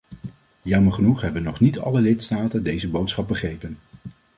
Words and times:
Jammer 0.61 0.93
genoeg 0.93 1.21
hebben 1.21 1.43
nog 1.43 1.59
niet 1.59 1.79
alle 1.79 2.01
lidstaten 2.01 2.63
deze 2.63 2.89
boodschap 2.89 3.27
begrepen. 3.27 3.77